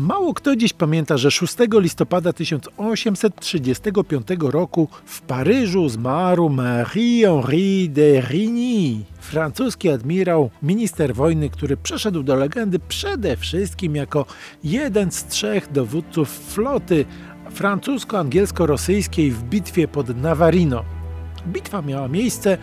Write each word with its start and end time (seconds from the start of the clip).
Mało 0.00 0.34
kto 0.34 0.56
dziś 0.56 0.72
pamięta, 0.72 1.16
że 1.16 1.30
6 1.30 1.56
listopada 1.72 2.32
1835 2.32 4.26
roku 4.40 4.88
w 5.04 5.20
Paryżu 5.20 5.88
zmarł 5.88 6.48
Marie-Henri 6.48 7.88
de 7.88 8.20
Rigny, 8.20 9.04
francuski 9.20 9.90
admirał, 9.90 10.50
minister 10.62 11.14
wojny, 11.14 11.50
który 11.50 11.76
przeszedł 11.76 12.22
do 12.22 12.34
legendy 12.34 12.78
przede 12.78 13.36
wszystkim 13.36 13.96
jako 13.96 14.26
jeden 14.64 15.10
z 15.10 15.26
trzech 15.26 15.72
dowódców 15.72 16.28
floty 16.28 17.04
francusko-angielsko-rosyjskiej 17.54 19.30
w 19.30 19.42
bitwie 19.42 19.88
pod 19.88 20.16
Navarino. 20.16 20.84
Bitwa 21.46 21.82
miała 21.82 22.08
miejsce 22.08 22.58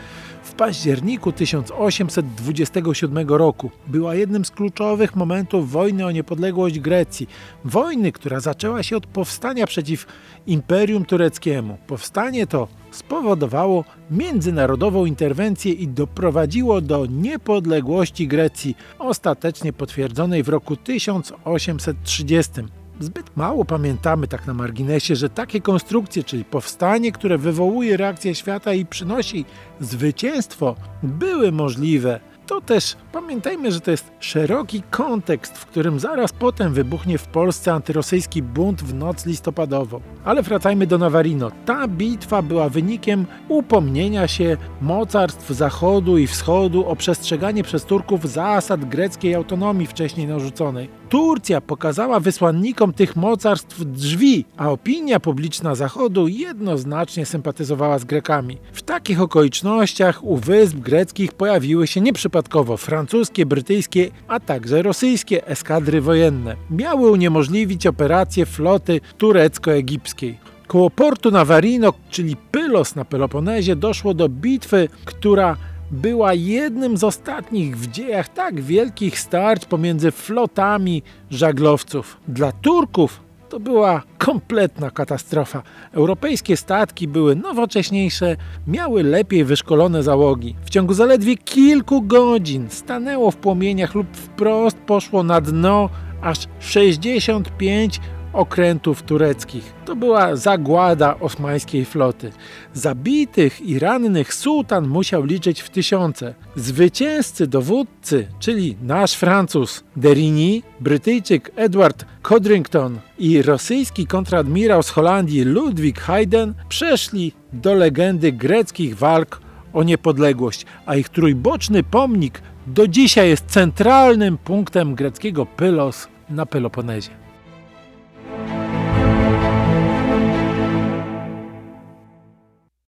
w 0.48 0.54
październiku 0.54 1.32
1827 1.32 3.30
roku. 3.30 3.72
Była 3.88 4.16
jednym 4.16 4.46
z 4.46 4.52
kluczowych 4.52 5.16
momentów 5.16 5.72
wojny 5.72 6.06
o 6.06 6.12
niepodległość 6.12 6.80
Grecji. 6.80 7.28
Wojny, 7.66 8.12
która 8.12 8.40
zaczęła 8.40 8.84
się 8.84 8.98
od 8.98 9.08
powstania 9.08 9.68
przeciw 9.68 10.06
Imperium 10.48 11.06
Tureckiemu. 11.06 11.78
Powstanie 11.88 12.48
to 12.48 12.68
spowodowało 12.92 13.84
międzynarodową 14.12 15.06
interwencję 15.06 15.72
i 15.72 15.88
doprowadziło 15.88 16.82
do 16.82 17.06
niepodległości 17.06 18.28
Grecji, 18.28 18.76
ostatecznie 19.00 19.74
potwierdzonej 19.74 20.44
w 20.44 20.50
roku 20.50 20.76
1830. 20.76 22.52
Zbyt 23.00 23.38
mało 23.38 23.66
pamiętamy 23.66 24.28
tak 24.28 24.48
na 24.48 24.54
marginesie, 24.54 25.16
że 25.16 25.30
takie 25.30 25.62
konstrukcje, 25.62 26.24
czyli 26.24 26.46
powstanie, 26.46 27.12
które 27.12 27.38
wywołuje 27.38 27.98
reakcję 27.98 28.36
świata 28.36 28.74
i 28.74 28.86
przynosi 28.86 29.46
zwycięstwo, 29.80 30.76
były 31.04 31.52
możliwe. 31.52 32.20
To 32.48 32.62
też 32.62 32.96
pamiętajmy, 33.12 33.72
że 33.72 33.82
to 33.82 33.92
jest 33.92 34.12
szeroki 34.20 34.84
kontekst, 34.92 35.58
w 35.58 35.66
którym 35.66 36.00
zaraz 36.00 36.34
potem 36.34 36.74
wybuchnie 36.74 37.18
w 37.18 37.28
Polsce 37.28 37.74
antyrosyjski 37.74 38.44
bunt 38.44 38.84
w 38.84 38.94
noc 38.94 39.26
listopadową. 39.26 40.02
Ale 40.26 40.44
wracajmy 40.44 40.88
do 40.88 40.98
Navarino. 40.98 41.52
Ta 41.66 41.88
bitwa 41.88 42.42
była 42.42 42.70
wynikiem 42.70 43.26
upomnienia 43.48 44.28
się 44.28 44.58
mocarstw 44.82 45.50
Zachodu 45.50 46.18
i 46.18 46.28
Wschodu 46.28 46.86
o 46.86 46.96
przestrzeganie 46.96 47.64
przez 47.64 47.86
Turków 47.86 48.30
zasad 48.30 48.86
greckiej 48.86 49.36
autonomii 49.36 49.88
wcześniej 49.88 50.28
narzuconej. 50.28 50.90
Turcja 51.10 51.62
pokazała 51.62 52.20
wysłannikom 52.20 52.94
tych 52.94 53.16
mocarstw 53.16 53.86
drzwi, 53.86 54.46
a 54.58 54.70
opinia 54.70 55.20
publiczna 55.20 55.76
Zachodu 55.76 56.28
jednoznacznie 56.28 57.26
sympatyzowała 57.26 58.00
z 58.00 58.06
Grekami. 58.06 58.58
W 58.74 58.82
takich 58.82 59.22
okolicznościach 59.22 60.24
u 60.24 60.38
wysp 60.38 60.76
greckich 60.78 61.34
pojawiły 61.34 61.88
się 61.88 62.02
nieprzypadkowo 62.38 62.78
francuskie, 62.78 63.46
brytyjskie, 63.46 64.12
a 64.28 64.40
także 64.40 64.82
rosyjskie 64.82 65.48
eskadry 65.48 66.02
wojenne. 66.02 66.56
Miały 66.70 67.12
uniemożliwić 67.12 67.88
operację 67.88 68.46
floty 68.46 69.02
turecko-egipskiej. 69.18 70.38
Koło 70.68 70.90
portu 70.90 71.32
Navarino, 71.32 71.94
czyli 72.10 72.36
Pylos 72.52 72.96
na 72.96 73.06
Peloponezie, 73.06 73.76
doszło 73.76 74.14
do 74.14 74.30
bitwy, 74.30 74.90
która 75.06 75.58
była 75.92 76.34
jednym 76.34 76.98
z 76.98 77.04
ostatnich 77.04 77.78
w 77.78 77.88
dziejach 77.92 78.30
tak 78.30 78.62
wielkich 78.62 79.20
starć 79.20 79.66
pomiędzy 79.66 80.12
flotami 80.12 81.04
żaglowców. 81.32 82.18
Dla 82.28 82.52
Turków 82.52 83.27
to 83.50 83.60
była 83.60 84.04
kompletna 84.18 84.92
katastrofa. 84.92 85.64
Europejskie 85.92 86.58
statki 86.58 87.08
były 87.08 87.36
nowocześniejsze, 87.36 88.36
miały 88.68 89.04
lepiej 89.04 89.46
wyszkolone 89.46 90.04
załogi. 90.04 90.56
W 90.66 90.70
ciągu 90.70 90.94
zaledwie 90.94 91.38
kilku 91.38 92.02
godzin 92.02 92.70
stanęło 92.70 93.32
w 93.32 93.38
płomieniach 93.38 93.96
lub 93.96 94.08
wprost 94.18 94.78
poszło 94.78 95.24
na 95.24 95.42
dno 95.42 95.90
aż 96.22 96.38
65 96.60 98.00
okrętów 98.38 99.04
tureckich. 99.04 99.74
To 99.86 99.96
była 99.96 100.36
zagłada 100.36 101.20
osmańskiej 101.20 101.86
floty. 101.86 102.32
Zabitych 102.74 103.62
i 103.62 103.80
rannych 103.80 104.34
sułtan 104.34 104.88
musiał 104.88 105.24
liczyć 105.26 105.62
w 105.62 105.70
tysiące. 105.70 106.34
Zwycięzcy 106.56 107.48
dowódcy, 107.48 108.28
czyli 108.40 108.78
nasz 108.82 109.14
Francuz 109.14 109.84
Derigny, 109.96 110.62
Brytyjczyk 110.80 111.52
Edward 111.56 112.06
Codrington 112.22 113.00
i 113.20 113.42
rosyjski 113.42 114.08
kontradmirał 114.08 114.84
z 114.84 114.90
Holandii 114.90 115.44
Ludwig 115.44 116.00
Hayden 116.00 116.54
przeszli 116.70 117.34
do 117.54 117.74
legendy 117.74 118.32
greckich 118.32 118.98
walk 118.98 119.42
o 119.74 119.84
niepodległość, 119.84 120.66
a 120.86 120.96
ich 120.96 121.10
trójboczny 121.10 121.84
pomnik 121.84 122.42
do 122.68 122.88
dzisiaj 122.88 123.30
jest 123.30 123.46
centralnym 123.46 124.38
punktem 124.38 124.96
greckiego 124.96 125.46
Pylos 125.46 126.08
na 126.30 126.46
Peloponezie. 126.46 127.12